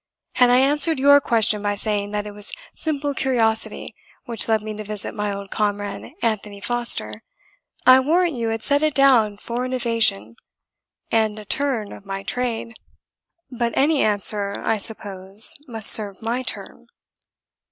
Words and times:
Had 0.33 0.49
I 0.49 0.57
answered 0.57 0.97
your 0.97 1.21
question 1.21 1.61
by 1.61 1.75
saying 1.75 2.09
that 2.09 2.25
it 2.25 2.31
was 2.31 2.51
simple 2.73 3.13
curiosity 3.13 3.93
which 4.25 4.47
led 4.47 4.63
me 4.63 4.73
to 4.73 4.83
visit 4.83 5.13
my 5.13 5.31
old 5.31 5.51
comrade 5.51 6.13
Anthony 6.23 6.59
Foster, 6.59 7.21
I 7.85 7.99
warrant 7.99 8.33
you 8.33 8.47
had 8.49 8.63
set 8.63 8.81
it 8.81 8.95
down 8.95 9.37
for 9.37 9.63
an 9.63 9.73
evasion, 9.73 10.37
and 11.11 11.37
a 11.37 11.45
turn 11.45 11.91
of 11.91 12.03
my 12.07 12.23
trade. 12.23 12.73
But 13.51 13.73
any 13.77 14.01
answer, 14.01 14.59
I 14.65 14.79
suppose, 14.79 15.53
must 15.67 15.91
serve 15.91 16.19
my 16.19 16.41
turn." 16.41 16.87